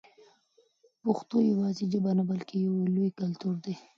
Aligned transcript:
پښتو 1.03 1.35
یوازې 1.51 1.83
ژبه 1.91 2.11
نه 2.19 2.23
بلکې 2.29 2.55
یو 2.65 2.75
لوی 2.95 3.09
کلتور 3.19 3.55
دی. 3.65 3.75